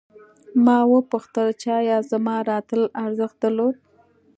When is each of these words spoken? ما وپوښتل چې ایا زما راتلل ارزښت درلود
ما 0.65 0.77
وپوښتل 0.93 1.47
چې 1.61 1.67
ایا 1.81 1.97
زما 2.11 2.35
راتلل 2.51 2.83
ارزښت 3.05 3.35
درلود 3.43 3.75